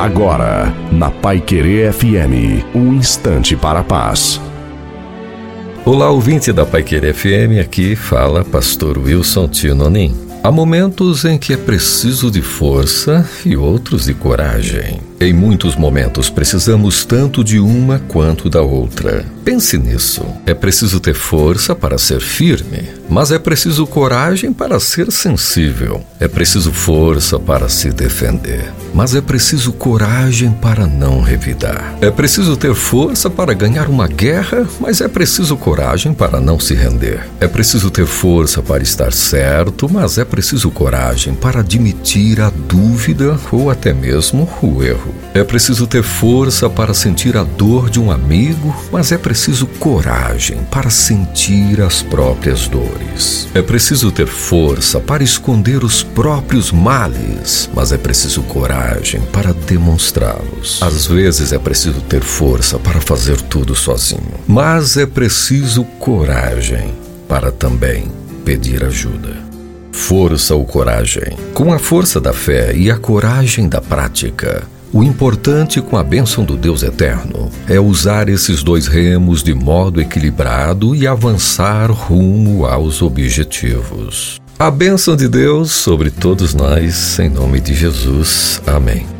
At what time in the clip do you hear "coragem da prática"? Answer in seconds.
72.98-74.62